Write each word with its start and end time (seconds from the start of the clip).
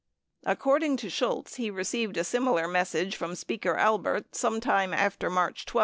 16 0.45 0.51
According 0.51 0.97
to 0.97 1.11
Shultz, 1.11 1.55
he 1.57 1.69
received 1.69 2.17
a 2.17 2.23
similar 2.23 2.67
message 2.67 3.15
from 3.15 3.35
Speaker 3.35 3.75
Albert 3.77 4.33
sometime 4.35 4.95
after 4.95 5.29
March 5.29 5.63
12. 5.67 5.79